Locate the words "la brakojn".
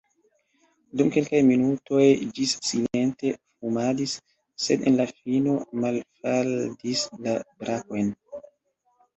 7.29-8.13